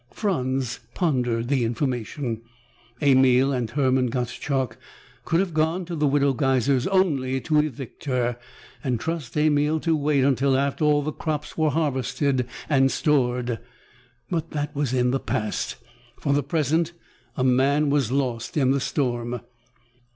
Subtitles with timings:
[0.09, 2.41] Franz pondered the information.
[3.03, 4.79] Emil and Hermann Gottschalk
[5.25, 8.39] could have gone to the Widow Geiser's only to evict her,
[8.83, 13.59] and trust Emil to wait until after all crops were harvested and stored!
[14.27, 15.75] But that was in the past.
[16.19, 16.93] For the present,
[17.37, 19.41] a man was lost in the storm.